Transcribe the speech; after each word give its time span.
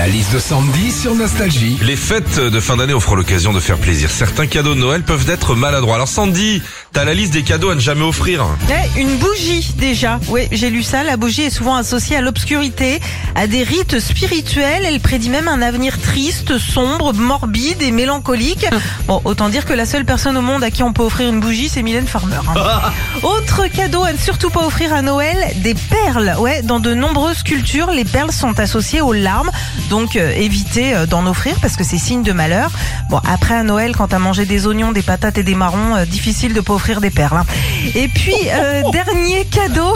La 0.00 0.08
liste 0.08 0.32
de 0.32 0.38
Sandy 0.38 0.92
sur 0.92 1.14
Nostalgie. 1.14 1.78
Les 1.82 1.94
fêtes 1.94 2.40
de 2.40 2.58
fin 2.58 2.78
d'année 2.78 2.94
offrent 2.94 3.16
l'occasion 3.16 3.52
de 3.52 3.60
faire 3.60 3.76
plaisir. 3.76 4.10
Certains 4.10 4.46
cadeaux 4.46 4.74
de 4.74 4.80
Noël 4.80 5.02
peuvent 5.02 5.28
être 5.28 5.54
maladroits. 5.54 5.96
Alors 5.96 6.08
Sandy, 6.08 6.62
t'as 6.92 7.04
la 7.04 7.14
liste 7.14 7.32
des 7.32 7.42
cadeaux 7.42 7.70
à 7.70 7.74
ne 7.74 7.80
jamais 7.80 8.02
offrir. 8.04 8.44
Ouais, 8.68 8.90
une 9.00 9.16
bougie 9.18 9.72
déjà. 9.76 10.18
Oui, 10.28 10.48
j'ai 10.50 10.70
lu 10.70 10.82
ça. 10.82 11.04
La 11.04 11.16
bougie 11.16 11.42
est 11.42 11.50
souvent 11.50 11.76
associée 11.76 12.16
à 12.16 12.20
l'obscurité, 12.20 13.00
à 13.36 13.46
des 13.46 13.62
rites 13.62 14.00
spirituels. 14.00 14.84
Elle 14.84 14.98
prédit 15.00 15.30
même 15.30 15.46
un 15.48 15.62
avenir 15.62 16.00
triste, 16.00 16.58
sombre, 16.58 17.12
morbide 17.14 17.80
et 17.82 17.90
mélancolique. 17.92 18.66
Bon, 19.06 19.20
autant 19.24 19.48
dire 19.48 19.64
que 19.64 19.72
la 19.72 19.86
seule 19.86 20.04
personne 20.04 20.36
au 20.36 20.40
monde 20.40 20.62
à 20.62 20.70
qui 20.70 20.82
on 20.84 20.92
peut 20.92 21.02
offrir 21.02 21.28
une 21.28 21.40
bougie, 21.40 21.68
c'est 21.68 21.82
Mylène 21.82 22.06
Farmer. 22.06 22.36
hein. 22.54 22.92
Autre 23.24 23.66
cadeau 23.66 24.04
à 24.04 24.12
ne 24.12 24.18
surtout 24.18 24.50
pas 24.50 24.64
offrir 24.64 24.92
à 24.92 25.02
Noël, 25.02 25.36
des 25.56 25.74
perles. 25.74 26.34
Ouais, 26.38 26.62
dans 26.62 26.78
de 26.80 26.94
nombreuses 26.94 27.42
cultures, 27.42 27.90
les 27.90 28.04
perles 28.04 28.30
sont 28.30 28.58
associées 28.60 29.00
aux 29.00 29.12
larmes. 29.12 29.50
Donc 29.88 30.14
euh, 30.16 30.30
évitez 30.36 30.94
euh, 30.94 31.06
d'en 31.06 31.26
offrir 31.26 31.56
parce 31.60 31.76
que 31.76 31.82
c'est 31.82 31.98
signe 31.98 32.22
de 32.22 32.32
malheur. 32.32 32.70
Bon, 33.10 33.20
après 33.28 33.54
à 33.54 33.62
Noël, 33.64 33.96
quand 33.96 34.08
t'as 34.08 34.18
mangé 34.20 34.44
des 34.44 34.66
oignons, 34.66 34.92
des 34.92 35.02
patates 35.02 35.38
et 35.38 35.42
des 35.42 35.54
marrons, 35.56 35.96
euh, 35.96 36.04
difficile 36.04 36.52
de 36.54 36.60
pas 36.60 36.74
offrir 36.80 37.00
des 37.02 37.10
perles. 37.10 37.36
hein. 37.36 37.46
Et 37.94 38.08
puis 38.08 38.34
euh, 38.48 38.82
dernier 38.92 39.44
cadeau. 39.44 39.94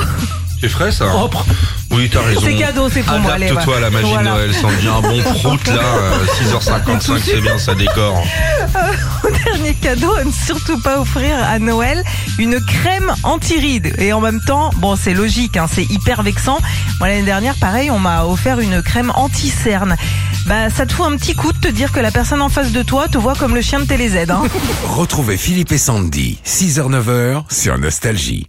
C'est 0.60 0.68
frais 0.68 0.92
ça 0.92 1.06
Oui, 1.90 2.08
t'as 2.10 2.22
raison. 2.22 2.40
C'est 2.44 2.54
cadeau, 2.56 2.88
c'est 2.90 3.02
pour 3.02 3.18
moi, 3.18 3.32
allez, 3.32 3.48
Adapte-toi 3.50 3.77
à 3.77 3.80
la 3.80 3.90
magie 3.90 4.08
voilà. 4.08 4.30
de 4.30 4.36
Noël, 4.36 4.54
Sandy. 4.54 4.88
Un 4.88 5.00
bon 5.00 5.22
prout 5.22 5.66
là, 5.66 5.74
euh, 5.82 6.24
6h55, 6.42 7.20
c'est 7.22 7.40
bien, 7.40 7.58
ça 7.58 7.74
décore. 7.74 8.22
Dernier 9.44 9.74
cadeau 9.74 10.14
à 10.14 10.24
ne 10.24 10.30
surtout 10.32 10.78
pas 10.80 11.00
offrir 11.00 11.36
à 11.42 11.58
Noël, 11.58 12.02
une 12.38 12.58
crème 12.64 13.12
anti-rides. 13.24 13.94
Et 13.98 14.12
en 14.14 14.20
même 14.20 14.40
temps, 14.46 14.70
bon, 14.77 14.96
c'est 14.96 15.12
logique, 15.14 15.56
hein, 15.58 15.66
c'est 15.70 15.84
hyper 15.84 16.22
vexant. 16.22 16.58
Moi, 16.98 17.08
l'année 17.08 17.22
dernière, 17.24 17.56
pareil, 17.56 17.90
on 17.90 17.98
m'a 17.98 18.24
offert 18.24 18.60
une 18.60 18.80
crème 18.82 19.12
anti-cerne. 19.14 19.96
Bah, 20.46 20.68
ça 20.68 20.84
te 20.84 20.92
fout 20.92 21.06
un 21.06 21.16
petit 21.16 21.34
coup 21.34 21.52
de 21.52 21.58
te 21.58 21.68
dire 21.68 21.92
que 21.92 22.00
la 22.00 22.10
personne 22.10 22.42
en 22.42 22.48
face 22.48 22.72
de 22.72 22.82
toi 22.82 23.08
te 23.08 23.16
voit 23.16 23.34
comme 23.34 23.54
le 23.54 23.62
chien 23.62 23.80
de 23.80 23.86
TéléZ. 23.86 24.30
Hein. 24.30 24.42
Retrouvez 24.88 25.36
Philippe 25.36 25.72
et 25.72 25.78
Sandy, 25.78 26.38
6h-9h 26.44 27.44
sur 27.50 27.78
Nostalgie. 27.78 28.48